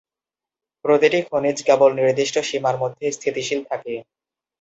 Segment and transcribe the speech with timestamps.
[0.85, 3.93] প্রতিটি খনিজ কেবল নির্দিষ্ট সীমার মধ্যে স্থিতিশীল থাকে।